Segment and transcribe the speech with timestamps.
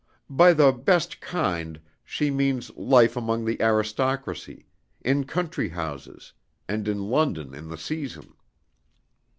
[0.31, 4.65] By the 'best kind,' she means life among the aristocracy,
[5.01, 6.33] in country houses,
[6.67, 8.33] and in London in the season.